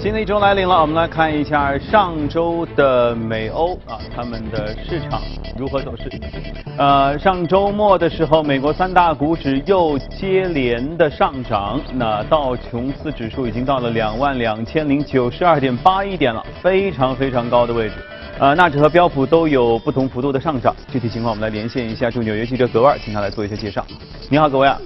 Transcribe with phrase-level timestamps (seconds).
[0.00, 5.20] 新的一周来临了，我们来看一下上周的美欧啊，他们的市场
[5.56, 6.08] 如何走势。
[6.78, 17.94] 呃，上周末的时候，美国三大股指又接连的上涨，那道琼斯指数已经到了两万两千零九十二点八一点了，非常非常高的位置。
[18.38, 23.84] 呃，纳指和标普都有不同幅度的上涨，具体情况我们来连线一下驻纽约记者葛万，请他来做一些介绍。
[24.30, 24.78] 你好，葛万。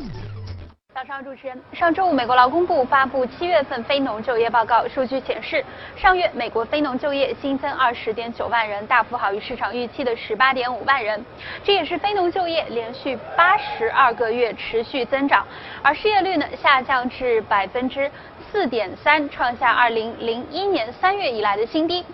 [1.03, 1.61] 早上，主持人。
[1.73, 5.65] 上周五，美国劳工部发布七月份非农就业报告，数据显示，
[5.97, 11.25] 上月美国非农就业新增二十点九万人，大幅好于市场预期的十八点五万人，
[11.65, 15.45] 这也是非农就业连续八十二个月持续增长，
[15.83, 18.09] 而失业率呢下降至百分之。
[18.52, 22.05] 四点三，创下二零零一年三月以来的新低。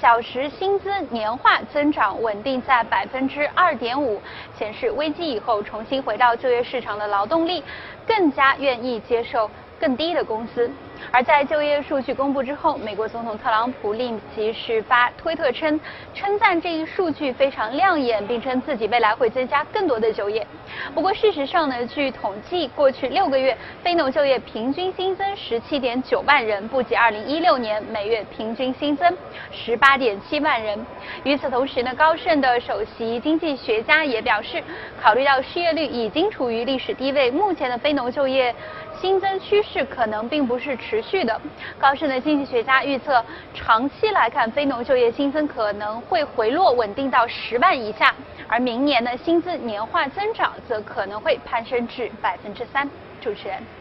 [0.00, 4.22] 小时薪资年化增长稳定在百分之二点五，
[4.56, 7.64] 显示危机以后重新回到就业市场的劳动力
[8.06, 10.70] 更加愿意接受更低的工资。
[11.12, 15.78] 而在就业数据公布之后，美国总统特朗普立即是发推特称，
[16.12, 20.44] 称赞这一数据非常亮眼，并称自己未来会增加更多的就业。
[20.94, 29.16] 不过事实上呢，据统计，过去六个月非农就业平均新增十七点九万人，不及二零一六年每月平均新增
[29.52, 30.84] 十八点七万人。
[31.22, 34.62] 与此同时呢，高盛的首席经济学家也表示，
[35.00, 38.52] 考虑到失业率已经处于历史低位，目前的非农就业。
[39.00, 41.40] 新增趋势可能并不是持续的。
[41.78, 48.14] 高盛的经济学家预测，长期来看，非农就业新增可能会回落，稳定到十万以下。
[48.48, 52.88] 而明年的，薪资年化增长则可能会攀升至百分之三。
[53.20, 53.77] 主持人。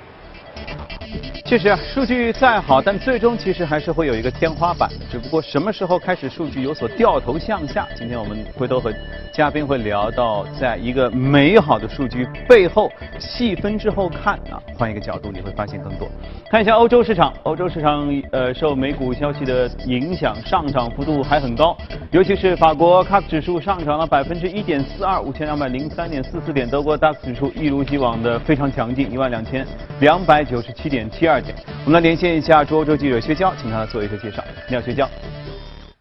[1.46, 4.90] 确实啊，数据再好，但最终其实还是会有一个天花板。
[5.10, 7.88] 只不过什么时候开始数据有所掉头向下？
[7.96, 8.92] 今天我们回头和
[9.32, 16.10] 嘉宾会聊到，在一个美好的数据背后，细分之后看啊，换一个角度你会发现更多。
[16.52, 21.78] 看一下欧洲市场，欧洲市场呃受美股消息的影响，上涨幅度还很高，
[22.12, 29.66] 尤其是法国 CAC 指数上涨了百分之一点四二，五千两百零三点四四点；德国 DAX 指数一如既往的非常强劲，一万两千
[30.02, 31.56] 两百九十七点七二点。
[31.86, 34.44] 我们来连线一下驻欧洲记者薛娇，请他做一个介绍。
[34.70, 35.08] 你好，薛娇。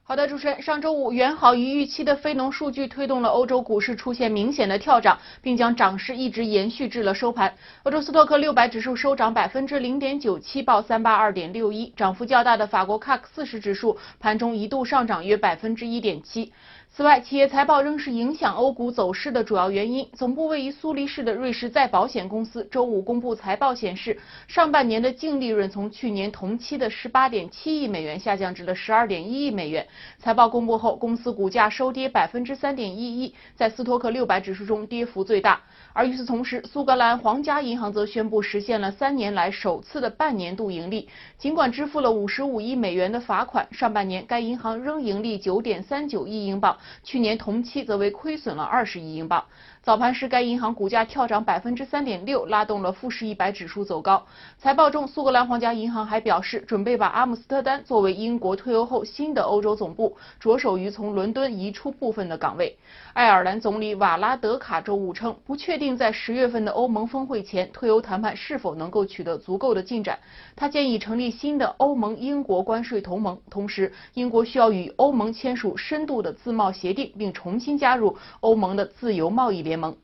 [0.08, 7.52] 好的，主持人，上周五远好于预期的非农数据推动了欧洲股市出现明显的跳涨，并将涨势一直延续至了收盘。
[7.82, 11.92] 欧洲斯托克六百指数收涨百分之零点九七，报三八二点六一。
[11.96, 16.52] 涨幅较大的法国 CAC 四十指数盘中一度上涨约百分之一点七。
[16.96, 20.08] 此外，企业财报仍是影响欧股走势的主要原因。
[20.14, 24.18] 总部位于苏黎世的瑞士再保险公司周五公布财报显示，
[24.48, 29.86] 上半年的净利润从去年同期的十八点七亿美元下降至了十二点一亿美元。
[30.18, 35.60] 财报公布后，公司股价收跌百分之三点一一在斯托克六百指数中跌幅最大。
[35.96, 41.08] 而与此同时，苏格兰皇家银行则宣布实现了三年来首次的半年度盈利。
[41.38, 49.42] 尽管支付了五十五亿美元的罚款，上半年该银行仍盈利九点三九亿英镑，去年同期则为亏损了二十亿英镑。
[49.86, 54.26] 早盘时，该银行股价跳涨百分之三点六，拉动了富时一百指数走高。
[54.58, 62.76] 财报中，苏格兰皇家银行还表示，准备把阿姆斯特丹作为英国退欧后新的欧洲总部，着手于从伦敦移出部分的岗位。
[63.12, 70.18] 爱尔兰总理瓦拉德卡周五称，不确定在十月份的欧盟峰会前，退欧谈判是否能够取得足够的进展。
[70.56, 79.75] 他建议成立新的欧盟英国关税同盟，同时英国需要与欧盟签署深度的自贸协定，并重新加入欧盟的自由贸易联。
[79.76, 79.94] 联盟，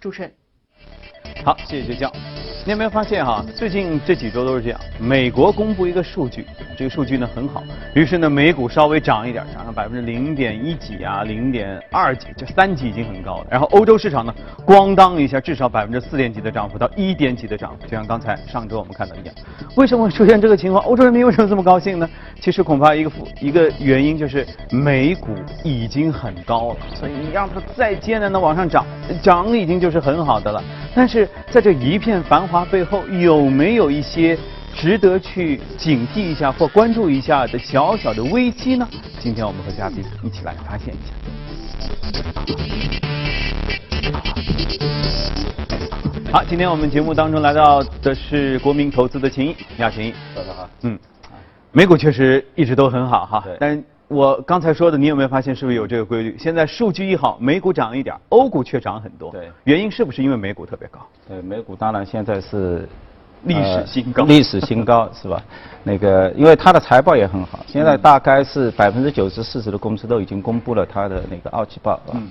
[0.00, 0.34] 主持人，
[1.44, 2.10] 好，谢谢薛娇。
[2.64, 3.44] 你有没有发现哈？
[3.56, 4.80] 最近这几周都是这样。
[5.00, 6.46] 美国公布一个数据，
[6.78, 7.60] 这个数据呢很好，
[7.92, 13.46] 于是呢美股稍微涨一点，涨了百分之零点一几啊，零点二几，这三级已经很高了。
[13.50, 14.32] 然后欧洲市场呢，
[14.64, 19.34] 咣当一下，至少百分之四点几的涨幅到一点几的涨幅，就像刚才上周我们看到一样。
[19.74, 20.84] 为什么会出现这个情况？
[20.84, 22.08] 欧洲人民为什么这么高兴呢？
[22.40, 23.10] 其实恐怕一个
[23.40, 28.86] 一个原因就是美股已经很高了，所以你让它再艰难的往上涨，
[29.20, 30.62] 涨已经就是很好的了。
[30.94, 34.38] 但是在这一片繁华背后，有没有一些
[34.74, 38.88] 值得去警惕一下或关注一下的小小的危机呢？
[39.18, 41.14] 今天我们和嘉宾一起来发现一下。
[46.30, 50.14] 好，今天我们节目当中来到的是国民投资的秦毅，你好，秦毅。
[50.34, 50.70] 早上好。
[50.82, 50.98] 嗯，
[51.72, 53.82] 美股确实一直都很好哈，但
[54.12, 56.36] 我刚才说的，你有没有发现是不是有这个规律？
[56.38, 59.32] 现在数据一好，美股涨一点，欧股却涨很多。
[59.32, 61.00] 对，原因是不是因为美股特别高？
[61.26, 62.86] 对，美股当然现在是
[63.44, 65.42] 历史新高，历史新高是吧？
[65.82, 72.12] 那个，因为它的财报也很好，现在大概是百分之九十四十的公司都已经公布了它的那个二季报啊。
[72.12, 72.28] 嗯。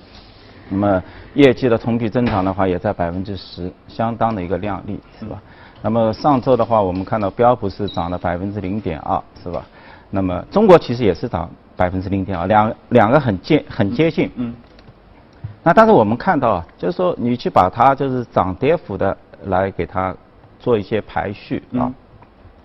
[0.68, 1.02] 那么
[1.34, 5.42] 业绩的同比增长的话，也在百分之十，相当的一个靓丽，是吧？
[5.82, 9.66] 那么上周的话，我们看到标普是涨了百分之零点二，是吧？
[10.08, 11.50] 那么中国其实也是涨
[11.82, 14.30] 百分之零点二，两两个很接很接近。
[14.36, 14.54] 嗯。
[15.64, 20.14] 那但是我们看到啊，就是说你去把它就是涨跌幅的来给它
[20.60, 21.90] 做一些排序啊，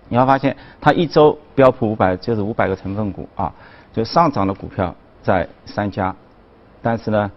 [0.08, 3.52] 你会发现它一周标普五百就是五百个成分股啊，
[3.92, 6.14] 就上涨的股票在三家，
[6.80, 7.28] 但是呢，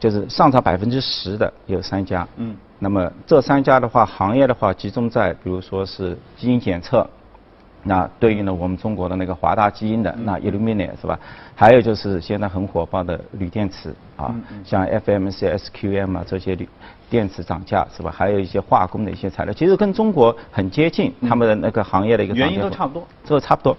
[0.00, 2.26] 就是上涨百分之十的有三家。
[2.38, 2.56] 嗯。
[2.80, 7.06] 那么这三家的话，行业的话集中在，比如说是基因检测，
[7.82, 11.18] 那对应了我们中国的那个华大基因的那 Illumina 是吧？
[11.54, 14.34] 还有就是现在很火爆的锂电池啊，
[14.64, 16.68] 像 FMC、SQM 啊这些锂
[17.08, 18.10] 电池涨价是吧？
[18.10, 23.76] 还有一些化工的一些材料，其实跟中国很接近，他们的那个行业的一个原因都差不多，这个差不多。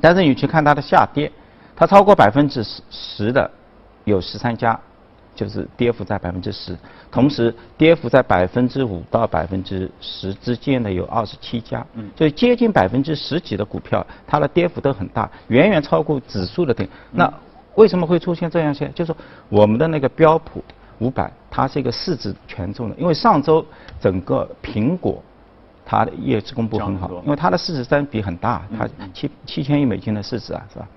[0.00, 1.32] 但是你去看它的下跌，
[1.74, 3.50] 它超过百分之十十的
[4.04, 4.78] 有十三家。
[5.36, 6.76] 就是跌幅在百分之十，
[7.10, 16.88] 同时跌幅在百分之五到百分之十之间的有二十七家，嗯，所以接近百分之十几的股票，它的跌幅都很大，远远超过指数的跌。
[17.12, 17.32] 那
[17.74, 18.94] 为什么会出现这样现象？
[18.94, 19.14] 就是
[19.50, 20.64] 我们的那个标普
[20.98, 23.64] 五百，它是一个市值权重的，因为上周
[24.00, 25.22] 整个苹果
[25.84, 30.88] 它的业绩公布很好，因为它的市值占比很大，它七七千亿美金的市值啊，是吧？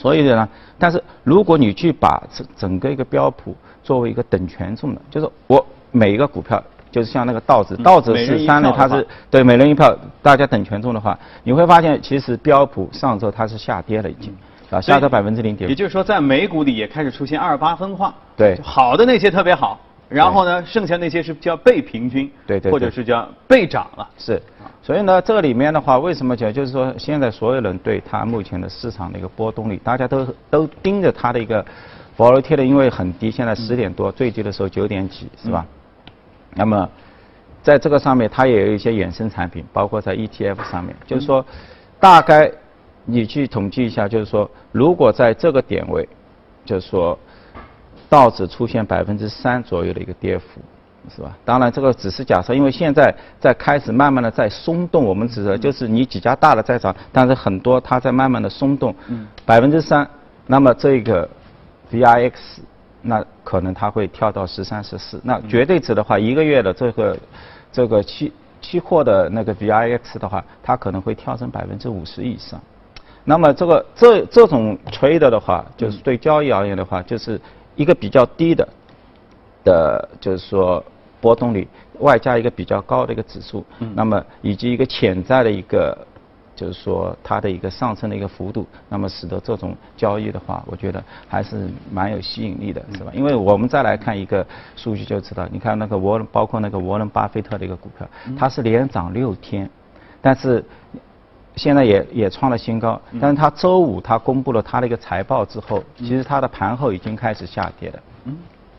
[0.00, 0.48] 所以呢，
[0.78, 14.34] 但是如果你去把整整个一个标普作为一个等权重的，就是我每一个股票，就是像那个道指，道指是三类，它是对每人一票，大家等权重的话，你会发现其实标普上周它是下跌了已经，
[14.70, 15.68] 啊，下跌百分之零点。
[15.68, 19.78] 也就是说，在美股里也开始出现二八分化，对，好的那些特别好，
[20.10, 24.42] 然后呢，剩下那些是叫被平均，对对，或者是叫被涨了，是。
[24.82, 26.52] 所以呢，这里面的话，为什么讲？
[26.52, 31.64] 就是说，现在所有人对它目前的市场的一个波动率，大家都都盯着它的一个
[32.16, 35.64] volatility，因为很低，现在十点多，最低的时候九点几，是吧？
[36.54, 36.88] 那么，
[37.62, 41.44] 在这个上面，它也有一些衍生产品，包括在 ETF 上面，就是说，
[42.00, 42.50] 大概
[43.04, 46.08] 你去统计一下，就是说，如果在这个点位，
[46.64, 47.16] 就是说，
[48.10, 50.60] 道指出现百分之三左右的一个跌幅。
[51.16, 51.34] 是吧？
[51.46, 55.02] 当然，这个只是假设，因为现在在开始慢慢的在松动。
[55.02, 58.94] 我们指的就是你几家大的在涨，但是很多它在慢慢的松动。
[59.08, 59.26] 嗯。
[59.46, 60.06] 百分之三，
[60.46, 61.26] 那么这个
[61.90, 62.32] VIX，
[63.00, 65.18] 那可能它会跳到十三、十四。
[65.24, 67.18] 那绝对值的话，一个月的这个
[67.72, 68.30] 这个期
[68.60, 72.60] 期货的那个 VIX 的话，它可能会跳升百分之五十以上。
[73.24, 77.40] 那么这个这这种 trade 的话，就是对交易而言的话，就是
[77.80, 78.68] 一个比较低的
[79.64, 80.84] 的，就是说。
[81.22, 81.68] 波动率
[81.98, 83.62] 外加一个比较高的一个指数，
[83.94, 85.94] 那么以及一个潜在的一个，
[86.56, 93.12] 就是说它的一个上升的一个幅度，那么使得这种交易的话，我觉得还是蛮有吸引力的，是吧？
[93.14, 94.46] 因为我们再来看一个
[94.76, 99.68] 数据就知道，你看那个沃伦，包括那个沃伦巴菲特的一个股票，它是连涨六天，
[100.22, 100.64] 但是
[101.60, 107.98] 现在也也创了新高，但是它周五它公布了它的一个财报之后，其实它的盘后已经开始下跌了。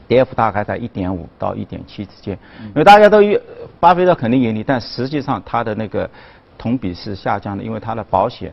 [0.08, 2.36] 跌幅大概在一点五到一点七之间，
[2.70, 3.40] 因为大家都预
[3.80, 6.10] 巴菲特肯定盈利，但实际上它的那个
[6.58, 8.52] 同比是下降的，因为它的保险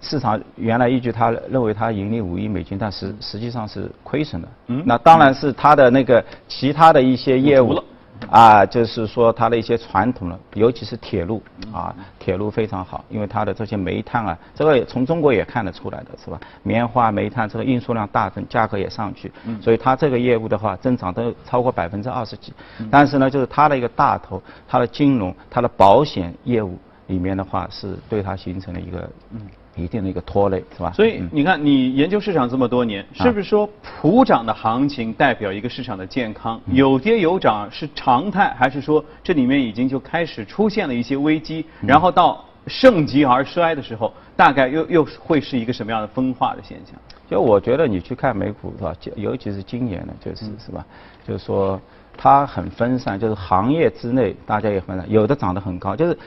[0.00, 4.48] 市场原来依据他认为它盈利五亿美金，但实实际上是亏损的。
[4.68, 7.78] 嗯，那当然是它的那个其他的一些业务。
[8.28, 16.40] 啊，就是说它的一些传统的，尤其是铁路啊，铁路非常好，因为它的这些煤炭啊，这个从中国也看得出来的是吧？
[16.62, 22.52] 棉花、煤炭这个运输量大增，价格也上去，所以它这个业务的话，增长都超过百分之二十几。
[22.90, 29.40] 但是呢，就是它的一个大头，它的金融、它的保险业务里面的话，是对它形成了一个嗯。
[29.76, 30.92] 一定的一个拖累，是吧？
[30.92, 36.60] 所以你看，你研究市场这么多年，是不是说普涨的行情代表一个市场的健康？
[36.72, 41.64] 有跌有涨是常态，还是说这里面已经就开始出现了一些危机？
[41.80, 46.94] 然后到盛极而衰的时候，大概又又会是一个什么样的分化的现象？
[47.30, 48.92] 就我觉得你去看美股是吧？
[49.14, 50.84] 尤其是今年呢，就是是吧？
[51.26, 51.80] 就是说
[52.16, 56.18] 它很分散，就是行业之内大家也分散，有的涨得很高，就是。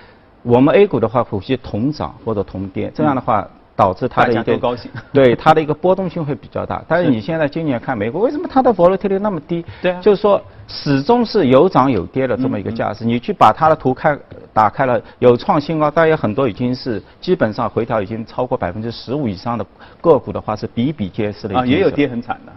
[0.43, 4.77] 我们 A 股的话，股息同涨或者同跌，这样的话导致它的一个
[5.11, 6.83] 对它的一个波动性会比较大。
[6.87, 9.65] 但是你现在今年看美股，为什么它的 volatility 那么低？
[9.81, 13.03] 对啊，就是说始终是有涨有跌的这么一个架势。
[13.05, 14.19] 你去把它的图看
[14.53, 19.65] 打开了，有创新高，但有很多已经是基本上回调已经超过百分之十五以上的
[20.01, 21.57] 个股的话，是比比皆是的。
[21.57, 22.51] 啊，也有跌很惨的。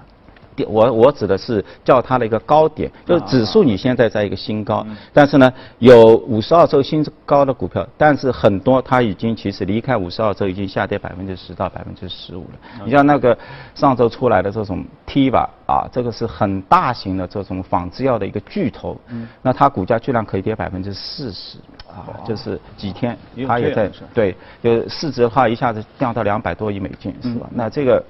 [0.67, 12.85] 我我指的是叫它的一个高点，就是指数你现在在一个新高，但是呢有五十二周新高的股票，但是很多它已经其实离开五十二周已经下跌百分之十到百分之十五了。
[12.85, 13.37] 你像那个
[13.75, 18.97] 上周出来的这种 T 吧啊，这个是很大型的这种仿制药的一个巨头，
[19.43, 21.59] 那它股价居然可以跌百分之四十。
[21.89, 27.47] 啊，就是几天它也在对，就市值的话一下子降到两百多亿美金，是吧？
[27.51, 28.05] 嗯那这个。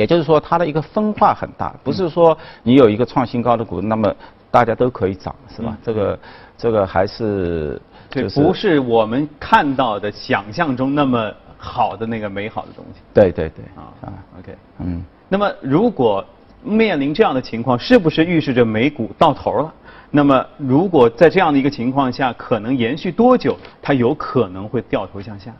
[0.00, 4.10] 也就是说，它的一个分化很大，不是说你有一个创新高的股，那么
[4.50, 5.68] 大家都可以涨，是吧？
[5.72, 6.18] 嗯这个
[6.56, 7.78] 这个还是
[8.08, 15.04] 对，就是不是我们看到的、想象中那么好的那个美好的东西对对对啊啊，OK，嗯。
[15.28, 16.24] 那么如果
[16.64, 19.70] 面临这样的情况，是不是预示着美股到头了？
[20.10, 25.52] 那么如果在这样的一个情况下，可能延续多久，它有可能会掉头向下？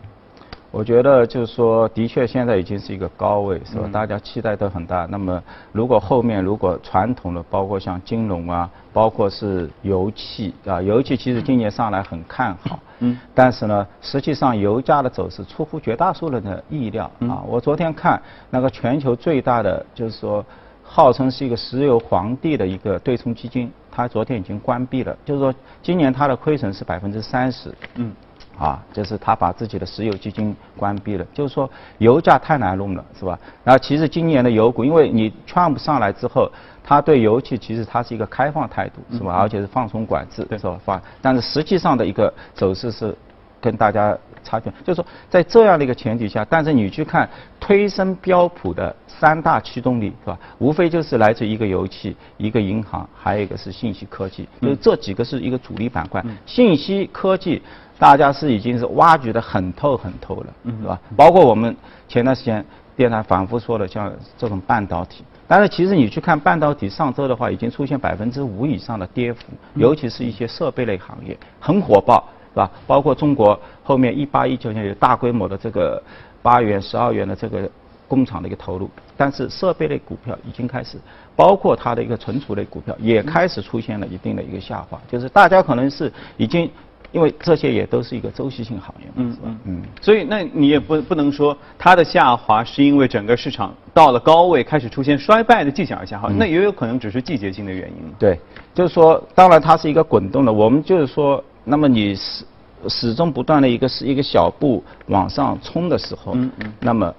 [0.72, 3.82] 我觉得就是说，的确现在已经是一个高位，是吧？
[3.86, 5.04] 嗯大家期待都很大。
[5.10, 12.78] 那么，如果后面如果传统的，包括像金融啊，包括是油气啊，油气其实今年上来很看好。
[13.00, 13.18] 嗯。
[13.34, 17.42] 但是呢，实际上油价的走势出乎绝大多数人的意料嗯啊。
[17.48, 20.44] 我昨天看那个全球最大的，就是说，
[20.84, 27.74] 号称是一个石油皇帝的一个对冲基金，它昨天已经关闭了，就是说今年它的亏损是百分之三十。
[27.96, 28.12] 嗯。
[28.60, 33.38] 啊，就是他把自己的石油基金关闭了，就是说油价太难弄了，是吧？
[33.64, 36.46] 然后其实今年的油股，因为你 Trump 上来之后，
[36.84, 39.32] 他对油气其实他是一个开放态度，是吧？
[39.32, 40.78] 而且是放松管制，是吧？
[40.84, 43.16] 放，但是实际上的一个走势是
[43.62, 44.14] 跟大家
[44.44, 47.26] 差距，就是说在这样的一个前提下，但是你去看
[47.58, 50.38] 推升标普的三大驱动力，是吧？
[50.58, 56.22] 无非就是来自一个油气，一个银行，还有一个是信息科技，就是这几个是一个主力板块。
[56.44, 57.62] 信息科技。
[58.00, 60.98] 大家是已经是挖掘的很透很透了，嗯是吧？
[61.14, 61.76] 包括我们
[62.08, 62.64] 前段时间
[62.96, 65.22] 电台反复说的，像这种半导体。
[65.46, 69.40] 但是其实你去看半导体上周的话，已经出现百分之五以上的跌幅，
[69.74, 72.70] 尤其是一些设备类行业很火爆，是吧？
[72.86, 76.02] 包括中国后面一八一九年有大规模的这个
[76.40, 77.70] 八元、十二元的这个
[78.08, 80.96] 工厂的一个投入，但是设备类股票已经开始，
[81.36, 86.70] 包括它的一个存储类股票也开始出现了一定的一个下滑，就是大家可能是已经。
[87.12, 89.56] 因为这些也都是一个周期性行业嘛，是吧？
[89.64, 89.82] 嗯。
[90.00, 97.96] 所以，那你也不不能说它的下滑是因为整个市场到了高位开始出现衰败的迹象而下滑，那也有可能只是季节性的原因。
[98.18, 98.38] 对，
[98.72, 102.44] 就是说，当然它是一个滚动的，我们就是说，那么你始
[102.88, 107.12] 始终不断的一个是一个小步往上冲的时候，嗯嗯那么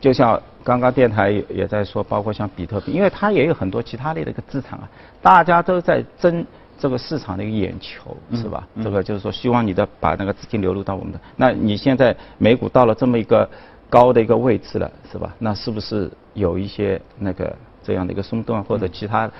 [0.00, 4.88] 就像刚刚电台也也在说，包括像比特币，因为它也有很多其他类的一个资产啊，
[5.20, 6.44] 大家都在争。
[6.84, 8.68] 这个市场的一个眼球是吧？
[8.82, 11.18] 这个就是说，希望你的把那个资金流入到我们的。
[11.34, 13.48] 那你现在美股到了这么一个
[13.88, 15.34] 高的一个位置了，是吧？
[15.38, 19.30] 那是不是有一些那个这样的一个松动或者其他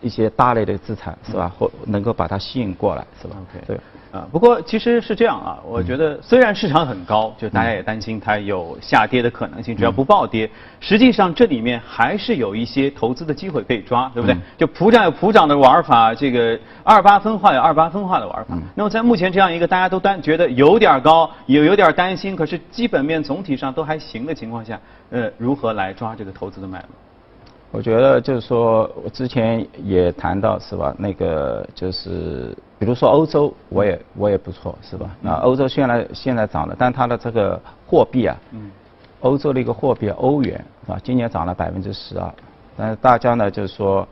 [0.00, 1.52] 一些大类的资产是吧？
[1.58, 3.78] 或能够把它吸引过来是吧对。
[4.10, 10.50] 啊，不过其实是这样啊，我觉得虽然市场很高，就大家也担心它有下跌的可能性，只要不暴跌，
[10.80, 14.34] 实际上这里面还是有一些投资的机会可以抓，对不对？
[14.56, 18.56] 就普涨有普涨的玩法，这个二八分化有二八分化的玩法。
[18.74, 26.88] 那么在目前这样一个大家都担觉得有点高，有有点担心，可是基本面总体上都还行的情况下，呃，如何来抓这个投资的脉络？
[27.70, 30.94] 我觉得就是说，我之前也谈到是吧？
[30.98, 35.10] 那个就是，比如说欧洲，我也我也不错是吧？
[35.20, 38.70] 那欧洲现在现在涨了，但它的这个货币啊，嗯，
[39.20, 40.98] 欧洲的一个货币欧元是吧？
[41.04, 42.32] 今年涨了百分之十二，
[42.74, 44.08] 但是大家呢就是说，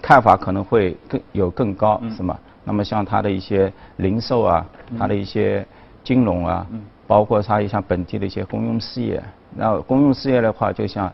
[0.00, 2.38] 看法可能会更有更高是吗？
[2.64, 4.66] 那么像它的一些零售啊，
[4.98, 5.66] 它的一些
[6.02, 6.66] 金融啊，
[7.06, 9.22] 包括它一像本地的一些公用事业，
[9.54, 11.12] 那公用事业的话，就像。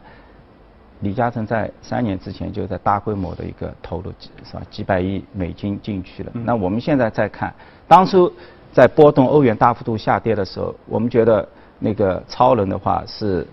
[1.03, 4.13] 李嘉诚在三年之前就在大规模的一个投入，
[4.45, 4.63] 是吧？
[4.71, 6.31] 几百亿美金进去了。
[6.33, 7.53] 那我们现在再看，
[7.89, 8.33] 当初
[8.73, 11.47] 在波动欧元大幅度下跌的时候，我们觉得
[11.81, 13.45] 那个超人的话是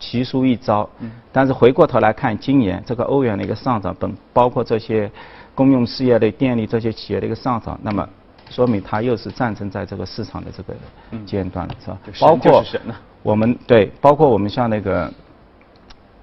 [0.00, 0.88] 奇书一招。
[1.30, 5.10] 但是回过头来看，今年这个欧元的一个上涨，本包括这些
[5.54, 8.08] 公用事业类、电力这些企业的一个上涨，那么
[8.48, 10.74] 说明它又是战争在这个市场的这个
[11.26, 11.98] 阶段了，是吧？
[12.18, 12.64] 包括
[13.22, 15.12] 我们对，包括我们像那个。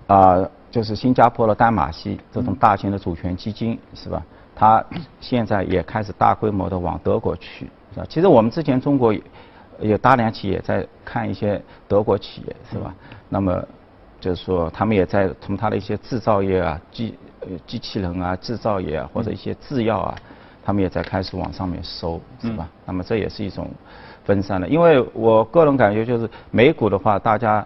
[0.08, 4.24] 啊，就是新加坡的丹马锡这种大型的主权基金是吧？
[4.56, 4.84] 它
[5.20, 8.06] 现在也开始大规模的往德国去，是吧？
[8.08, 9.14] 其实我们之前中国
[9.80, 12.94] 有大量企业在看一些德国企业是吧？
[13.30, 13.62] 那么
[14.20, 20.16] 就是说他们也在从它的一些制造业啊、机呃机器人啊、制造业啊或者一些制药啊，
[20.64, 22.70] 他们也在开始往上面收是吧？
[22.86, 23.70] 那么这也是一种
[24.24, 27.66] 分散的，因为我个人感觉就是美股的话，大家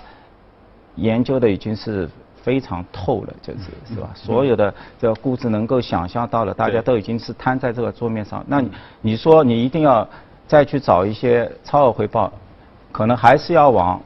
[0.96, 2.10] 研究的已经是。
[2.50, 4.10] 非常透了，就是是吧？
[4.16, 8.44] 所有的这个估值能够想象到了，大家都已经是摊在这个桌面上。
[8.48, 10.08] 那你你说你一定要
[10.48, 12.34] 再去找一些超额回报，
[12.92, 14.02] 可能还是要往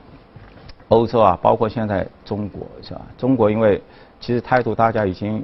[0.89, 3.01] 欧洲啊，包括现在中国是吧？
[3.17, 3.81] 中国因为
[4.19, 5.41] 其实态度大家已经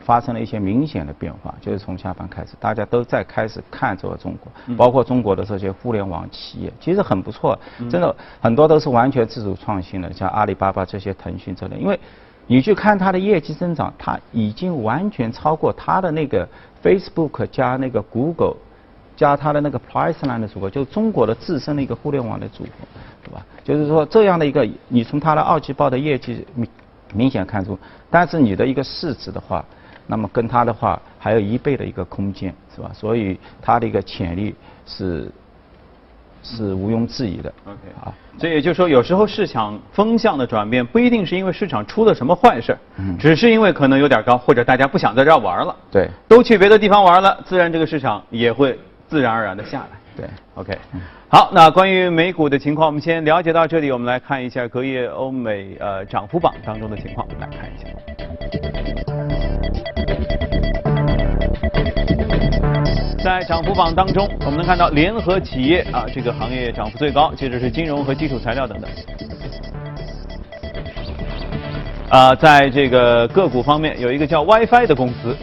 [0.00, 7.58] 发生了一些明显的变化，就是从下半开始，大家都在开始看这个中国，包括中国的这些互联网企业，其实很不错，
[7.90, 12.00] 真的很多都是完全自主创新的，像阿里巴巴这些、腾讯这类，因为
[12.48, 16.48] 你去看它的业绩增长，它已经完全超过它的那个
[16.82, 18.56] Facebook 加那个 Google
[19.14, 22.70] 加它的那个 Priceline 的组合，就是中国的自身的一个互联网的组合，
[23.22, 23.46] 对吧？
[23.62, 26.68] 就是说这样的一个，你从它的二季报的业绩明
[27.12, 27.78] 明显看出，
[28.10, 29.64] 但是你的一个市值的话。
[30.10, 32.90] 那么跟它的话还有一倍的一个空间，是吧？
[32.94, 34.54] 所以它的一个潜力
[34.86, 35.30] 是
[36.42, 37.52] 是毋庸置疑的。
[37.64, 48.78] OK，好，所以也就是说，有时候市场风向的转变不一定是因为市场出了什么坏事，嗯，只是因为可能有点高，或者大家不想在这儿玩了，对，都去别的地方玩了，自然这个市场也会
[49.08, 49.86] 自然而然的下来。
[50.16, 50.76] 对，OK，
[51.28, 57.86] 好，那关于美股的情况，我们先了解到这里，我们来看一下隔夜欧美呃涨幅榜当中的情况，来看一下。
[63.28, 68.90] 在涨幅榜当中，我们能看到联合企业啊这个行业涨幅最高，接着是金融和基础材料等等。
[72.08, 75.36] 啊，在这个个股方面，有一个叫 WiFi 的公司，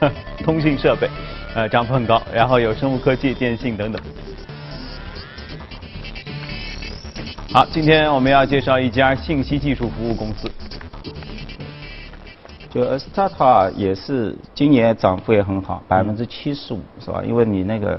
[0.42, 1.10] 通信设备，
[1.54, 2.22] 呃，涨幅很高。
[2.32, 4.00] 然后有生物科技、电信等等。
[7.52, 10.50] 好，今天我们要介绍一家信息技术服务公司。
[12.76, 17.22] 就 Astata 也是今年涨幅也很好，百分之七十五是吧？
[17.26, 17.98] 因为你那个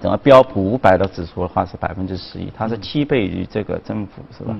[0.00, 4.56] 整个标普五百的指数的话是百分之十一，它是七倍于这个增幅是吧？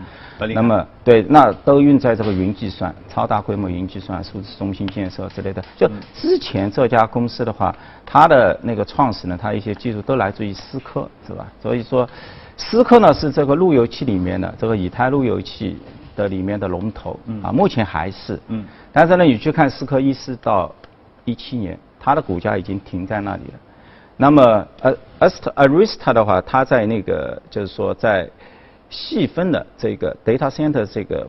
[0.54, 5.64] 那么对，那都用在这个云计算、超大规模云计算、数字中心建设之类的。
[5.75, 11.47] 就之前这家公司的话，它的那个创始人，它一些技术都来自于思科是吧？
[11.62, 12.07] 所以说，
[12.59, 15.78] 思科呢是这个路由器里面的这个以太路由器。
[16.16, 18.64] 的里面的龙头啊，目前还是，嗯，
[18.97, 20.73] 但是呢，你去看思科一四到
[21.25, 23.55] 一七年，它的股价已经停在那里了。
[24.17, 28.31] 那么，呃，Ast Arista 的话，它在那个就是说在
[28.89, 31.26] 细分的这个 data center 这个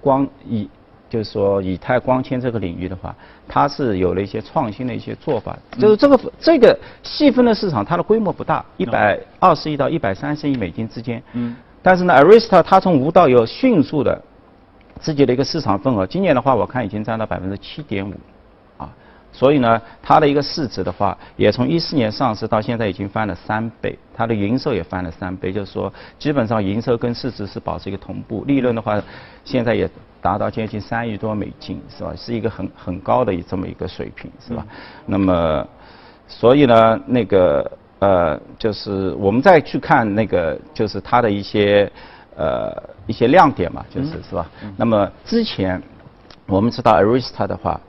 [0.00, 0.70] 光以
[1.10, 3.12] 就是说以太光纤这个领域的话，
[3.48, 5.58] 它是有了一些创新的一些做法。
[5.76, 11.20] 就是这个这个细分的市场，它的规模不大，一百二十亿到一百三十亿美金之间。
[11.32, 11.56] 嗯。
[11.82, 14.22] 但是呢，Arista 它从无到有迅速的。
[14.98, 18.14] 自己的一个市场份额，今年的话，我看已经占到百分之七点五，
[18.76, 18.90] 啊，
[19.32, 29.00] 所以呢，它的一个市值的话，也从一四年上市到现在已经翻了三倍，它的营收也翻了三倍，就是说，基本上营收跟市值是保持一个同步，利润的话，
[29.44, 29.88] 现在也
[30.20, 32.12] 达到接近三亿多美金，是吧？
[32.16, 34.66] 是一个很很高的这么一个水平，是吧？
[35.06, 35.66] 那么，
[36.26, 41.90] 所以呢，那个呃，就是我们再去看那个，就是它的一些。
[42.38, 42.72] 呃，
[43.08, 44.48] 一些亮点嘛，就是是吧？
[44.76, 45.82] 那么之前
[46.46, 47.80] 我们知道 Arista 的话，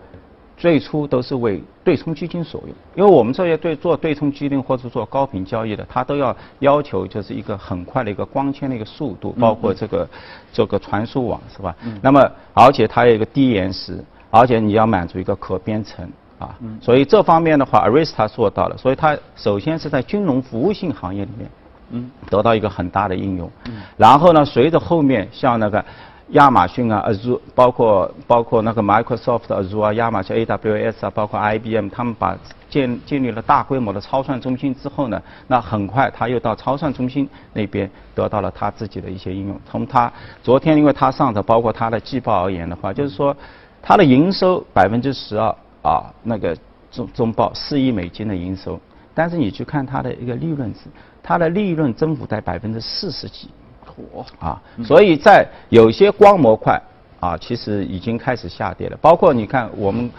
[0.58, 10.10] 最初都是为对冲基金所用，因为我们这些对做对冲基金或者做高频交易的，它都要要求就是一个很快的一个光纤的一个速度，包括这个
[10.52, 11.76] 这个传输网是吧？
[12.02, 16.10] 那么而且它有一个低延时，而且你要满足一个可编程
[16.40, 21.48] 啊，所以这方面的话，Arista 做到了，所以它首先是在金融服务性行业里面。
[21.92, 23.50] 嗯，得到一个很大的应用。
[23.66, 25.84] 嗯，然后呢，随着后面像那个
[26.30, 32.38] 亚马逊啊、Azure，包括包括那个 Microsoft Azure 啊、亚马逊 AWS 啊，包括 IBM，他们把
[32.70, 39.60] 建建立了大规模的超算中心之后呢，那很快他又到超算中心那边得到了他自己的一些应用。
[39.70, 40.12] 从他
[40.44, 43.36] 昨天，因为他上的包括他的季报而言的话，就是说
[43.82, 45.48] 他的营收百分之十二
[45.82, 46.56] 啊，那个
[46.92, 48.80] 中中报四亿美金的营收，
[49.16, 50.82] 但是你去看它的一个利润值。
[51.30, 53.52] 它的利润增幅在百分之四十几，
[53.86, 54.60] 嚯啊！
[54.84, 56.82] 所以在有些光模块
[57.20, 58.98] 啊，其实已经开始下跌了。
[59.00, 60.10] 包括你看我们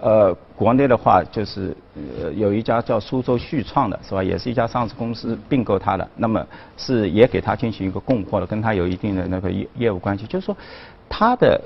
[0.00, 4.22] 呃国内的话，就是呃有一家叫苏州旭创的是吧？
[4.22, 6.46] 也是一家上市公司并购它的，那么
[6.76, 10.26] 是也给它进行一个供货的，跟它有一定的那个业业务关系。
[10.28, 10.56] 就是说
[11.08, 11.60] 它的。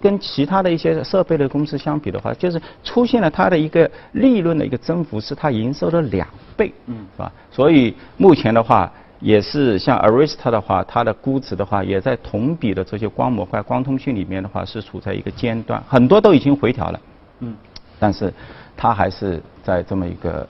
[0.00, 7.32] 跟其他的一些设备的公司相比的话，就是出现了它的一个利润的一个增幅是它营收的两倍，嗯，是吧？
[7.50, 17.00] 所以目前的话，也是像 Arista 的话，它的估值的话，也在同比的这些光模块、光通讯里面的话，是处在一个尖端，很多都已经回调了，
[17.40, 17.54] 嗯，
[17.98, 18.32] 但是
[18.76, 20.46] 它还是在这么一个。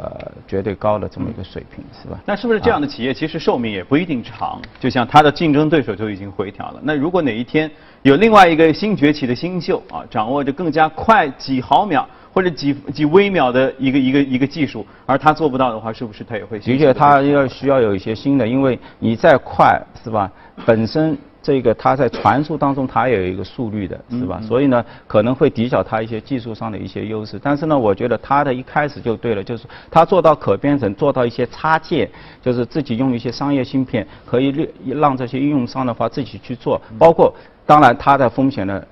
[0.00, 2.20] 呃，绝对高的这么一个水平，是吧？
[2.24, 4.60] 那是不是这样的企业其实寿命也不一定长？
[4.78, 6.80] 就像它的竞争对手就已经回调了。
[6.84, 7.68] 那如果哪一天
[8.02, 16.60] 有另外一个新崛起的新秀啊，掌握着更加快几毫秒或者几几微秒的一个一个一个技术，而他做不到的话，是不是他也会？
[16.60, 20.30] 的确，他要需要有一些新的，因为你再快，是吧？
[20.64, 21.18] 本身。
[21.48, 24.38] 这个它在传输当中它也有一个速率的，是吧？
[24.42, 27.40] 所以呢，可能会抵消它一些技术上的一些优势。
[27.42, 32.06] 但是呢，我觉得它的一开始就对了，就是它做到可编程，做到一些插件，
[32.42, 36.78] 就是自己用一些商业芯片，可以让这些应用商的话自己去做。
[36.98, 37.32] 包括，
[37.64, 38.84] 当然它的风险呢，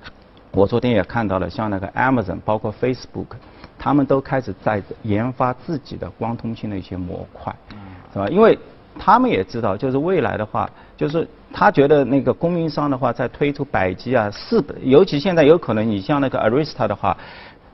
[0.49, 3.37] 我昨天也看到了，像那个 Amazon，包括 Facebook，
[3.77, 7.55] 他们都开始在研发自己的光通信的一些模块，
[8.11, 8.27] 是吧？
[8.29, 8.57] 因为
[8.97, 10.67] 他们也知道，就是未来的话，
[10.97, 17.15] 就是他觉得那个供应商的话，在推出百 G 啊，四百，尤其现在有可能你像那个 Arista 的话，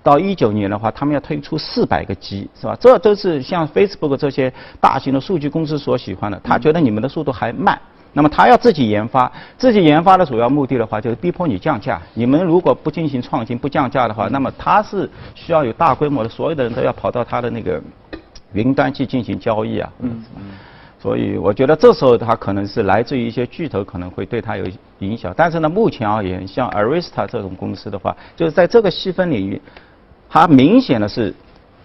[0.03, 2.77] 到一九年的话，他们要推出四百个 G，是吧？
[2.77, 6.37] 这都是像 Facebook 这些大型的数据公司所喜欢的。
[6.43, 7.79] 他觉得你们的速度还慢，
[8.11, 12.01] 那么他要自己研发，自己研发的主要目的的话，就是逼迫你降价。
[12.13, 17.81] 你们如果不进行创新、不降价的话，那么他是需要有大规模的，所有的人都要跑到他的那个
[18.51, 19.89] 云端去进行交易啊。
[19.99, 20.41] 嗯嗯。
[21.03, 24.65] 所以我觉得这时候它可能是来自于一些巨头可能会对它有
[24.99, 29.61] 影响，但是呢，目前而言，像 Arista 这种公司的话，就是在这个细分领域，
[30.29, 31.35] 它明显的是，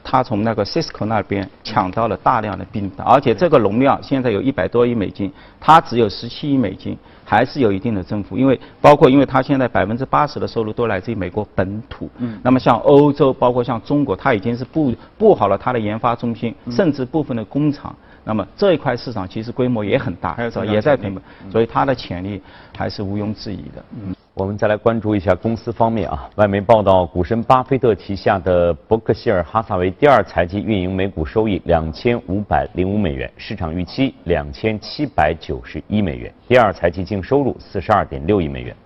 [0.04, 17.92] 它从那个 Cisco 那边抢到了大量的订单，而且这个容量现在有一百多亿美金，它只有十七亿美金，还是有一定的增幅，因为包括因为它现在百分之八十的收入都来自于美国本土，嗯，那么像欧洲，包括像中国，它已经是布布好了它的研发中心，甚至部分的工厂。
[18.28, 20.36] 那么这一块市场其实规模也很大，
[20.66, 22.42] 也在培养，所以它的潜力
[22.76, 23.82] 还是毋庸置疑的。
[23.98, 26.28] 嗯，我们再来关注一下公司方面啊。
[26.34, 38.76] 外媒报道，股神巴菲特旗下的伯克希尔哈萨韦第二财季运营每股收益两千五百零五美元，市场预期两千七百九十一美元，第二财季净收入四十二点六亿美元。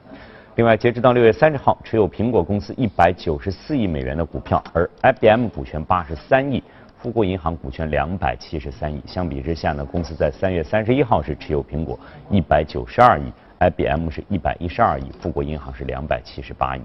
[0.54, 6.62] 另外，截止到六月三十号，持有苹果公司一百九十四亿美元的股票，而 IBM 股权八十三亿。
[7.02, 11.98] 富国银行股权两百七十三亿，相比之下呢，公司在三月三十一号是持有苹果
[12.30, 13.24] 一百九十二亿
[13.58, 16.80] ，IBM 是一百一十二亿，富国银行是两百七十八亿。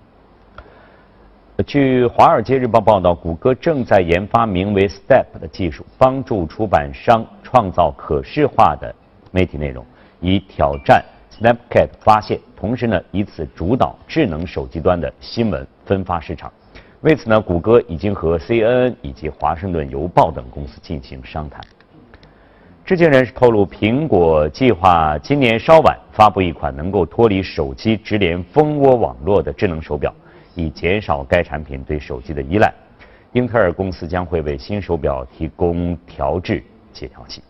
[1.68, 8.94] 据《华尔街日报》报道，谷歌正在研发名为 Step 的技术，帮助出版商创造可视化的
[9.30, 9.86] 媒体内容，
[10.20, 16.52] 以挑战 Snapchat 发现，同时呢，以此主导智能手机端的新闻分发市场。
[17.02, 21.62] 为此呢，谷歌已经和 CNN 以及华盛顿邮报等公司进行商谈。
[22.84, 30.12] 知情人士透露，苹果计划今年稍晚发布一款能够脱离手机直连蜂窝网络的智能手表，
[30.56, 32.74] 以减少该产品对手机的依赖。
[33.34, 37.44] 英特尔公司将会为新手表提供调制解调器。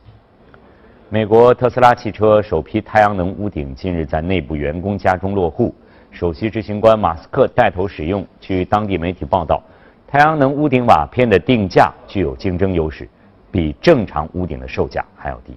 [1.07, 5.73] 美国特斯拉汽车首批太阳能屋顶近日在内部员工家中落户。
[6.17, 8.25] 首席执行官马斯克带头使用。
[8.41, 9.61] 据当地媒体报道，
[10.07, 13.07] 太阳能屋顶瓦片的定价具有竞争优势，
[13.51, 15.53] 比正常屋顶的售价还要低。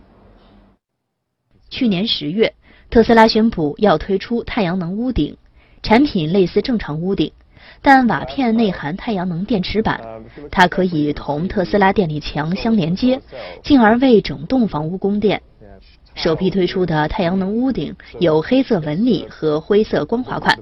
[1.70, 2.52] 去年十月，
[2.90, 5.34] 特斯拉宣布要推出太阳能屋顶，
[5.82, 7.32] 产品类似正常屋顶，
[7.80, 9.98] 但瓦片内含太阳能电池板，
[10.50, 13.18] 它可以同特斯拉电力墙相连接，
[13.62, 15.40] 进而为整栋房屋供电。
[16.14, 20.58] 首批推出的太阳能屋顶有黑色纹理和灰色光滑款，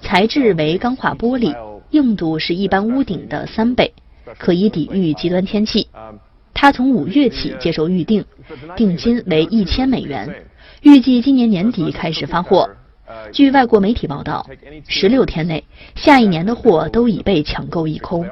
[0.00, 1.54] 材质为钢化玻璃，
[1.90, 3.92] 硬度是一般屋顶的三倍，
[4.38, 5.88] 可以抵御极端天气。
[6.52, 8.24] 它从五月起接受预定，
[8.76, 10.46] 定金为一千美元，
[10.82, 12.68] 预计今年年底开始发货。
[13.32, 14.44] 据外国媒体报道，
[14.88, 18.28] 十六天内，下一年的货都已被抢购一空。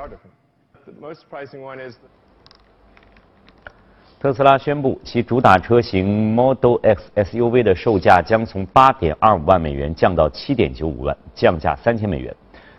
[4.18, 12.34] 特斯拉宣布，其主打车型 Model X SUV 的售价将从8.25万美元降到7.95万，降价三千美元。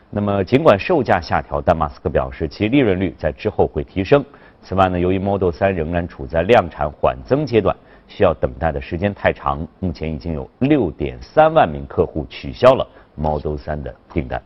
[0.10, 4.26] 那么，尽管售价下调，但马斯克表示其利润率在之后会提升。
[4.63, 7.76] 此外呢，由于 Model 3仍然处在量产缓增阶段，
[8.08, 14.41] 需要等待的时间太长，目前已经有6.3万名客户取消了 Model 3的订单。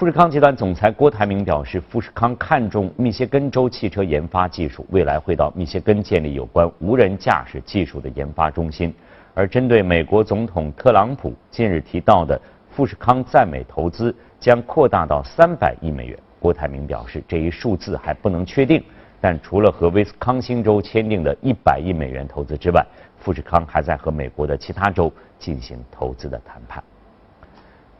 [0.00, 8.94] 富士康集团总裁郭台铭表示，富士康看重密歇根州汽车研发技术，未来会到密歇根建立有关无人驾驶技术的研发中心。
[9.34, 18.82] 而针对美国总统特朗普近日提到的富士康在美投资将扩大到三百亿美元，郭台铭表示，这一数字还不能确定。
[19.20, 22.82] 但除了和威斯康星州签订的一百亿美元投资之外，
[23.18, 26.82] 富士康还在和美国的其他州进行投资的谈判。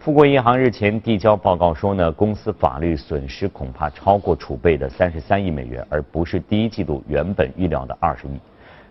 [0.00, 8.40] 富国银行日前递交报告说呢，公司法律损失恐怕超过储备的三十三亿美元，而不是第一季度原本预料的二十亿。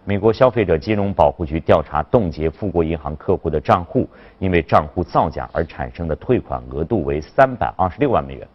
[0.06, 8.48] 美国消费者金融保护局调查冻结富国银行客户的账户，因为账户造假而产生的退款额度为三百二十六万美元。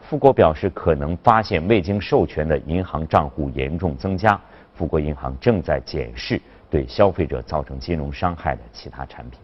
[0.00, 4.38] 富国表示，可能发现未经授权的银行账户严重增加。
[4.74, 9.38] 富国银行正在检视对消费者造成金融伤害的其他产品。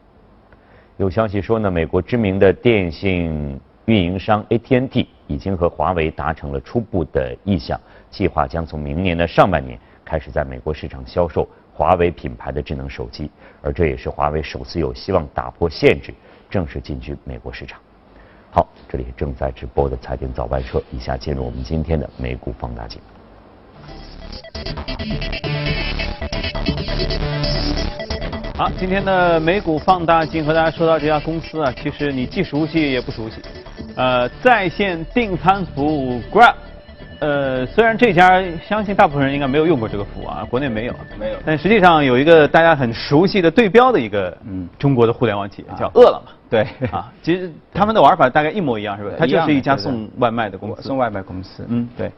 [0.98, 7.78] 有消息说呢，美国知名的电信运营商 AT&T 已经和华为达成了初步的意向，
[8.10, 13.30] 计划将从明年的上半年开始在美国市场销售华为品牌的智能手机，
[13.60, 16.14] 而这也是华为首次有希望打破限制，
[16.48, 17.78] 正式进军美国市场。
[18.50, 22.98] 好，这里正在直播的财经早班车，以下进入我们今天的美股放大镜。
[28.56, 33.42] 好，今天的美股放大镜和大家说到这家公司啊，其实你既熟悉也不熟悉。
[33.96, 36.54] 呃，在线订餐服务 Grab，
[37.18, 46.32] 呃，虽然这家相信大部分人应该没有用过这个服务啊，国内没有，没有但实际上有一个大家很熟悉的对标的一个，嗯，中国的互联网企业叫饿了么。
[46.48, 49.10] 对 啊，其实他们的玩法大概一模一样，是吧？
[49.18, 50.82] 它就是一家送外卖的公司。
[50.82, 51.66] 送外卖公司。
[51.68, 52.10] 嗯对。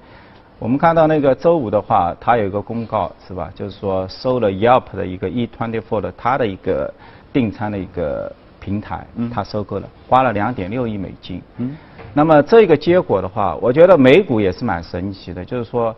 [0.59, 3.51] 我们看到那个周五的话，它有一个公告是吧？
[3.55, 6.93] 就是说收了 Yelp 的一个 E twenty four 的它的一个
[7.33, 11.41] 订餐的一个平台，嗯它收购了，花了两点六亿美金。
[11.59, 11.77] 嗯。
[12.13, 15.95] 那么这个结果的话，我觉得美股也是蛮神奇的，就是说。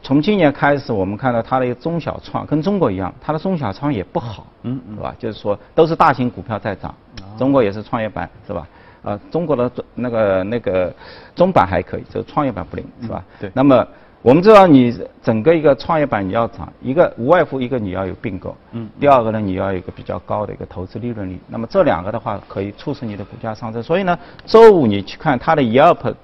[0.00, 5.12] 从今年开始，我们看到它的一个中小创跟中国一样，它的中小创也不好，嗯嗯是吧？
[5.18, 6.94] 就是说都是大型股票在涨，
[7.36, 8.64] 中国也是创业板，是吧？
[9.02, 10.92] 呃，中国的中那个那个
[11.34, 13.24] 中板还可以，就创业板不灵，是吧？
[13.40, 13.86] 对那么
[14.22, 21.38] 我们知道，你整个一个创业板你要涨，一个无外乎一个你要有并购，嗯第二个呢你要有一个比较高的一个投资利润率。
[21.48, 23.82] 那么这两个的话，可以促使你的股价上升。
[23.82, 26.14] 所以呢，周五你去看它的 Yelp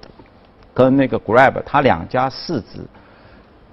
[0.73, 2.79] 跟那个 Grab，它两家市值。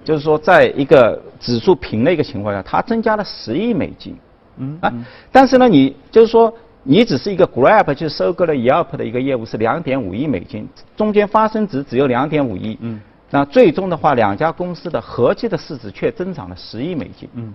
[0.05, 4.17] 就是说，在一个指数平的一个情况下，它增加了十亿美金。
[4.57, 4.93] 嗯啊，
[5.31, 12.77] 但是呢，你就是说，你只是一个 Grab 就收购了 Yelp 的一个业务是两点五亿美金，中间发生值只有两点五亿。
[12.81, 13.01] 嗯。
[13.29, 17.27] 那最终的话，两家公司的合计的市值却增长了十亿美金。
[17.33, 17.51] 嗯，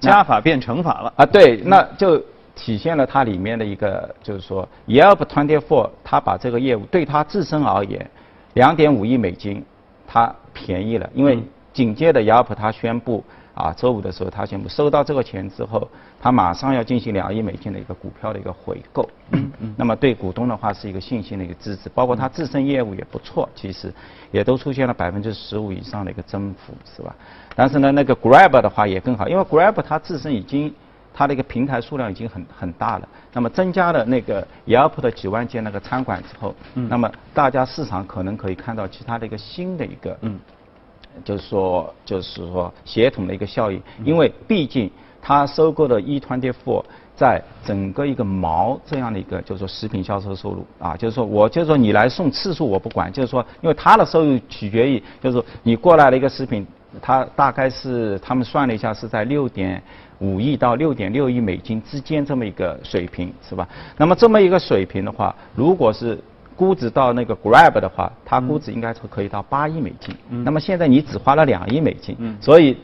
[0.00, 1.12] 加法变乘法了。
[1.14, 2.20] 啊，对，那就
[2.56, 8.10] 体现了它里面的一个，就是说，Yelp Twenty Four，它把这个业务对它自身而言，
[8.54, 9.64] 两点五亿美金，
[10.08, 11.40] 它便宜了，因为
[11.72, 13.22] 紧接着 Yelp 它宣布
[13.54, 15.86] 啊，周五的时候他宣布收到这个钱之后，
[16.20, 19.08] 他马上要进行两亿美金的一个股票的一个回购。
[19.30, 19.74] 嗯嗯。
[19.78, 23.92] 那么对股东的话是一个信心的一个支持，包括他自身业务也不错，其实
[24.30, 27.14] 也都出现了百分之十五以上的一个增幅，是吧？
[27.54, 30.72] 但是呢，那个 Grab 的话也更好，因为 Grab 它自身已经
[31.12, 40.38] 它的一个平台数量已经很很大了，那么增加了那个 Yelp 的几万间那个餐馆之后，嗯那么大家市场可能可以看到其他的一个新的一个，嗯，
[41.24, 56.66] 就是说就是说协同的一个效应，因为毕竟它收购的 E Twenty Four 在整个一个毛这样的一个就是说食品销售收入啊，就是说我就是说你来送次数我不管，就是说因为它的收入取决于就是说你过来的一个食品，
[57.00, 59.80] 它大概是他们算了一下是在六点
[60.18, 63.68] 五亿到六点六亿美金之间这么一个水平是吧？
[63.96, 66.18] 那么这么一个水平的话，如果是
[66.62, 70.14] 估值到那个 Grab 的话，它估值应该是可以到八亿美金。
[70.44, 72.76] 那么现在你只花了两亿美金，嗯所以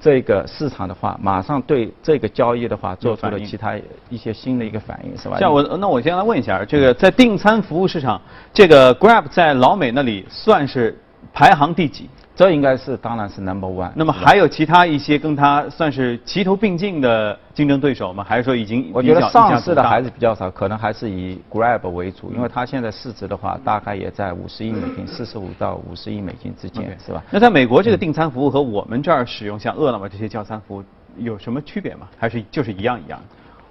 [0.00, 5.38] 这个市场的话，马上对这个交易的话做出了其他一些新的一个反应，是吧？
[5.38, 8.20] 像我，那我先来问一下，这个在订餐服务市场，
[8.52, 10.98] 这个 Grab 在老美那里算是
[11.32, 12.10] 排行第几？
[12.34, 13.90] 这应该是当然是 number one。
[13.94, 18.24] 那么还有其他一些跟它算是齐头并进的竞争对手吗？
[18.26, 27.22] 还是说已经我觉得上市的还是比较少，可能还是以 Grab 为主，因为它现在市值的话大概也在五十亿美金，四十五到五十亿美金之间是吧？
[27.30, 30.84] 那在美国这个订餐服务和我们这儿使用像饿了么这些叫餐服务
[31.18, 32.08] 有什么区别吗？
[32.18, 33.20] 还是就是一样一样？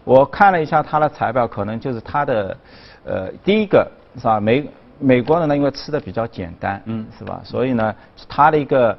[0.03, 2.57] 我看了一下它的财报，可能就是它的，
[3.05, 4.39] 呃，第一个是吧？
[4.39, 4.63] 美
[5.01, 7.05] 美国人呢，因为吃的比较简单，嗯。
[7.17, 7.41] 是吧？
[7.43, 7.93] 所以呢，
[8.29, 8.97] 它的一个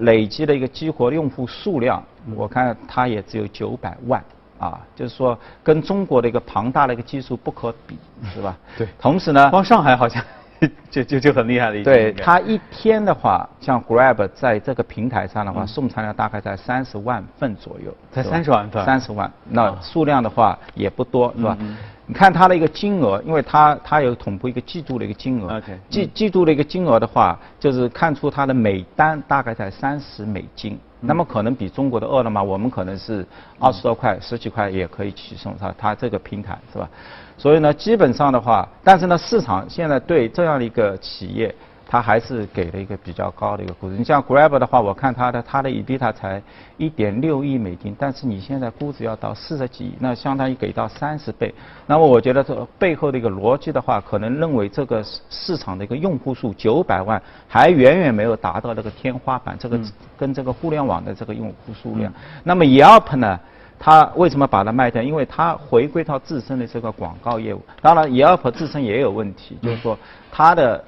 [0.00, 2.02] 累积的一个激活用户数量，
[2.34, 4.22] 我看它也只有九百万。
[4.58, 7.98] 啊，就是说跟中国的一个庞大的一个基数不可比，
[8.32, 8.56] 是吧？
[8.78, 8.86] 对。
[8.96, 10.22] 同时呢，光上海好像
[10.88, 18.84] 就就就很厉害的一对它一天的话，像 Grab 在这个平台上的话，送餐量大概在三十万份左右，才三十万份。
[18.84, 21.56] 三十万，那数量的话也不多，是吧？
[21.58, 21.76] 嗯嗯？
[22.06, 30.78] 你看它的一个金额，因为它它有统计一个季度的一个金额季季度的一个金额的话，就是看出它的每单大概在三十美金。
[31.04, 33.26] 那么可能比中国的饿了么，我们可能是
[33.58, 36.88] 二十多块、十几块也可以起送它，它这个平台是吧？
[37.36, 41.52] 所以呢，基本上的话，但是呢，市场现在对这样的一个企业，
[41.92, 43.98] 它还是给了一个比较高的一个估值。
[43.98, 46.42] 你像 Grab 的话，我看它的它的 EBITDA 才
[46.78, 51.54] 一点六亿美金，但是你现在估值要到四十几亿，那相当于给到三十倍。
[51.86, 59.78] 那么我觉得这背后的一个逻辑的话，可能认为这个市场的一个用户数九百万还远远没有达到那个天花板，这个
[60.16, 62.10] 跟这个互联网的这个用户数量。
[62.42, 63.38] 那么 Yelp 呢？
[63.78, 65.02] 它为什么把它卖掉？
[65.02, 67.60] 因为它回归到自身的这个广告业务。
[67.82, 69.98] 当然 y e l p 自身也有问题，就是说
[70.30, 70.82] 它的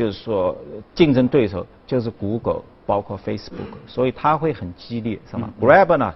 [0.00, 0.56] 就是说
[0.94, 6.14] 竞争对手就是 Google，包括 Facebook，所以它会很激烈，是吗？Grab 呢，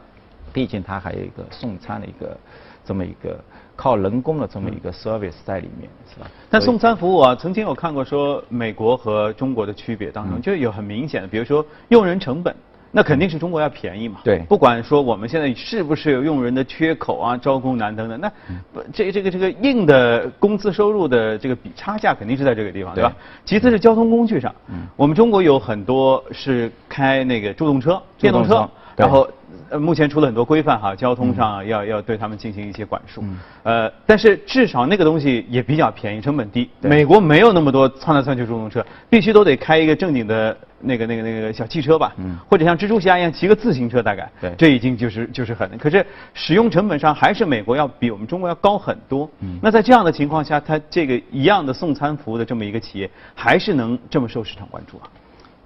[0.54, 2.34] 毕竟它还有一个送餐的一个
[2.82, 3.38] 这么一个
[3.76, 6.30] 靠人工的这么一个 service 在里面，是吧？
[6.48, 12.56] 但送餐服务啊，曾经有看过说美国和中国的区别当中，嗯就有很明显的，比如说用人成本。
[12.96, 14.38] 那肯定是中国要便宜嘛，对。
[14.48, 18.30] 不管说我们现在是不是有用人的缺口啊、招工难等等，那
[18.92, 23.02] 这这个这个硬的工资收入的这个比差价肯定是在这个地方，对。
[23.02, 23.12] 吧？
[23.44, 24.87] 其次是交通工具上，嗯。
[24.94, 29.28] 我们中国有很多是开那个助动车、电动车然后
[29.70, 33.22] 呃目前出了很多规范哈，交通上要要对他们进行一些管束。
[33.22, 36.70] 嗯，呃，但是至少那个东西也比较便宜，成本低。
[36.80, 36.88] 对。
[36.88, 49.28] 美国没有那么多窜来窜去助动车，必须都得开一个正经的那个那个那个小汽车吧，嗯或者像蜘蛛侠一样骑个自行车，大概，对这已经就是就是很，可是使用成本上还是美国要比我们中国要高很多。
[49.40, 55.08] 嗯那在这样的情况下，它这个一样的送餐服务的这么一个企业，还是能这么受市场关注啊？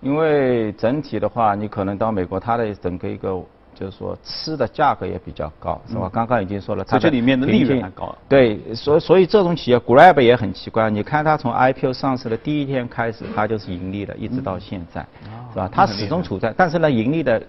[0.00, 3.44] 因为整体的话，你可能到美国，它的整个一个
[3.78, 6.10] 就是说吃的价格也比较高，是吧？
[6.12, 15.06] 刚刚已经说了，它这里面的利润平均还高对，所以所以这种企业 Grab 也很奇怪，你看它从 IPO 上市的第一天开始，它就是盈利的，一直到现在，
[15.52, 15.68] 是吧？
[15.72, 17.40] 它始终处在，但是呢，盈利的。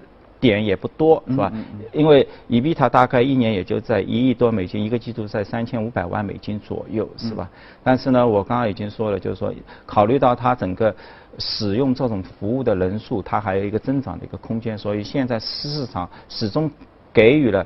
[0.42, 1.52] 点也不多，是吧？
[1.92, 7.50] 因为 EBITDA 大概一年也就在一亿多美金，一个季度在三千五百万美金左右，是吧？
[7.84, 9.54] 但是呢，我刚刚已经说了，就是说，
[9.86, 10.96] 考虑到它整个
[11.40, 16.70] 使用这种服务的人数，它还有一个增长的一个空间，所以现在市场始终
[17.12, 17.66] 给予了，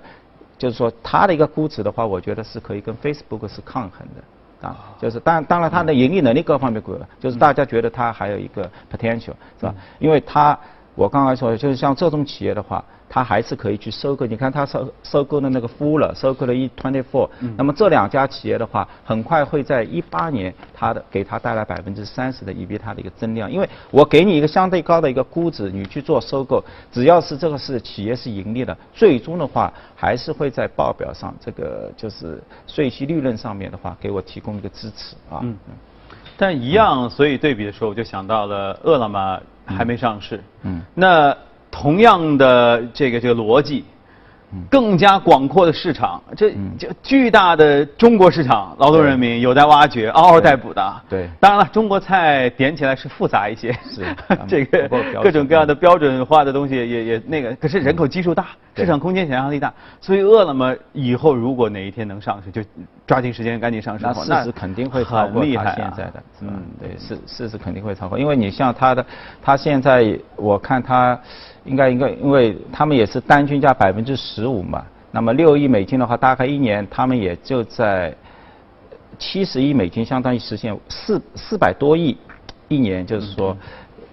[0.57, 4.23] 就是说它的一个估值的话，我觉得是可以跟 Facebook 是抗衡的。
[4.67, 9.75] 啊，就是当当然它的盈利能力各方面过了，就是大家觉得它还有一个 potential 是吧？
[9.99, 10.57] 因为它
[10.95, 14.25] 我刚才说，就是像这种企业的话，它还是可以去收购。
[14.25, 17.27] 你看它收收购的那个 Fuller，收购了 E Twenty Four，
[17.57, 23.51] 那么这两家企业的话，很快会在一八年它的给它带来百分之三十的 EBITDA 的一个增量。
[23.51, 35.39] 因为我给你一个相对高的一个估值，你去做收购，只要是这个是企业是盈利的，最终的话还是会在报表上这个就是税息利润上面的话，给我提供一个支持啊。
[35.41, 35.57] 嗯
[36.37, 40.43] 但一样，所以对比的时候，我就想到了饿了么还没上市。
[40.63, 41.35] 嗯那
[41.71, 43.83] 同样的这个这个逻辑，
[44.69, 46.71] 更加广阔的市场，这嗯。
[46.77, 51.01] 这巨大的中国市场，劳动人民有待挖掘，嗷嗷待哺的。
[51.09, 51.29] 对。
[51.39, 54.15] 当然了，中国菜点起来是复杂一些，是。
[54.47, 54.89] 这个
[55.21, 62.61] 各种各样的标准化的东西也也那个，可是人口基数大，市场空间想象力大，所以饿了么以后如果哪一天能上市，就
[63.05, 64.05] 抓紧时间赶紧上市。
[64.05, 65.73] 那市值肯定会超过它很厉害啊。
[65.75, 69.05] 现在的，嗯，对，市市值肯定会超过，因为你像它的，
[69.41, 71.17] 它现在我看它
[71.65, 78.13] 应该应该，因为他们也是单均价百分之十十五嘛，那么六亿美金的话，大概一年他们也就在
[79.17, 82.17] 七十亿美金，相当于实现四四百多亿
[82.67, 83.55] 一年，就是说。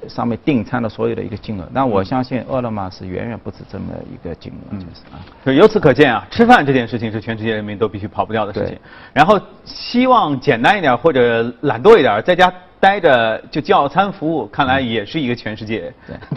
[0.08, 5.18] 上面订餐的所有的一个金额，但我相信饿了么是远远不止这么一个金额，就是啊。
[5.44, 8.78] 就由此可见啊，吃饭这件事情是全世界人民都必须跑不掉的事情。
[9.12, 15.92] 然后希望简单一点或者懒惰一点，在家待着就叫餐服务，看来也是一个全世界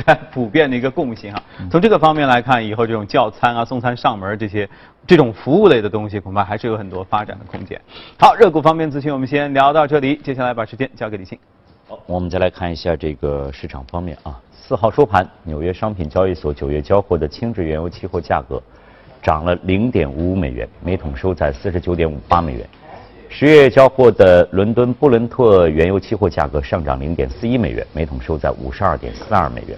[0.06, 1.42] 对 普遍的一个共性哈。
[1.72, 4.70] 从这个方面来看，以后这种叫餐啊、送餐上门这些
[5.08, 7.80] 这种服务类的东西，恐怕还是有很多发展的空间。
[8.20, 11.40] 好，热股方面资讯我们先聊到这里，接下来把时间交给李欣。
[11.86, 14.40] 好，我们再来看一下这个市场方面啊。
[14.54, 18.62] 四号收盘，纽约商品交易所九月交货的轻质原油期货价格
[19.22, 22.66] 涨了零点五五美元，每桶收在四十九点五八美元。
[23.28, 29.78] 十月交货的伦敦布伦特原油期货价格上涨零点四一美元，每桶收在五十二点四二美元。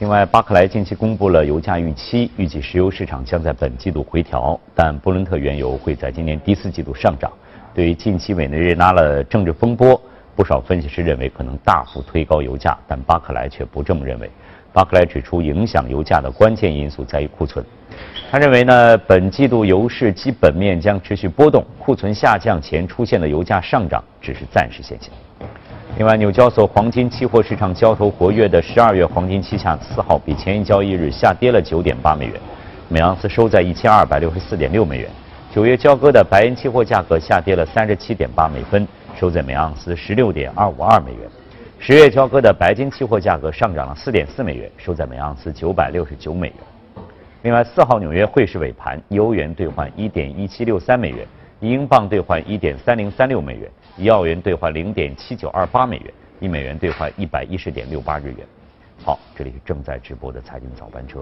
[0.00, 7.30] 另外，巴克莱近期公布了油价预期，预计石油市场将在本季度回调，但布伦特原油会在今年第四季度上涨。
[7.72, 10.00] 对于近期委内瑞拉的政治风波，
[10.36, 14.30] 不少分析师认为可能大幅推高油价，但巴克莱却不这么认为。
[14.70, 17.64] 巴克莱指出，影响油价的关键因素在于库存。
[18.30, 25.10] 他认为呢，本季度油市基本面将持续波动，库存下降前出现的油价上涨只是暂时现象。
[25.96, 32.34] 另外，纽交所黄金期货市场交投活跃的十二月黄金期价四号比前一交易日下跌了九点八美元，
[32.90, 35.08] 每盎司收在一千二百六十四点六美元。
[35.54, 38.86] 九月交割的白银期货价格下跌了三十七点八美分，
[39.18, 41.28] 收在每盎司十六点二五二美元。
[41.78, 46.56] 十月交割的白金期货价格上涨了四点四美元，收在每盎司九百六十九美元。
[47.42, 51.26] 另外，四号纽约汇市尾盘，一欧元兑换一点一七六三美元，
[51.60, 58.46] 一英镑兑换一点三零三六美元，一澳元兑换零点七九二八美元，一美元兑换一百一十点六八日元。
[59.02, 61.14] 好，这里是正在直播的财经早班车。